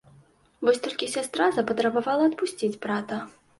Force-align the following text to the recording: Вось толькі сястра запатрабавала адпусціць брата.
Вось 0.69 0.81
толькі 0.87 1.09
сястра 1.17 1.51
запатрабавала 1.59 2.27
адпусціць 2.31 2.75
брата. 2.89 3.25